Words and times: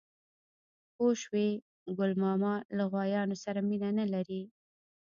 _پوه 0.95 1.11
شوې؟ 1.21 1.47
ګل 1.97 2.11
ماما 2.23 2.53
له 2.77 2.83
غوايانو 2.91 3.35
سره 3.43 3.59
مينه 3.69 3.89
نه 3.99 4.05
لري. 4.13 4.41